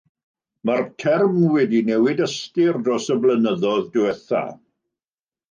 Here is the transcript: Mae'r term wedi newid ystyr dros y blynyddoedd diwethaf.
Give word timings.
Mae'r 0.69 0.85
term 1.03 1.35
wedi 1.55 1.81
newid 1.89 2.23
ystyr 2.27 2.81
dros 2.89 3.11
y 3.17 3.19
blynyddoedd 3.27 3.87
diwethaf. 3.99 4.59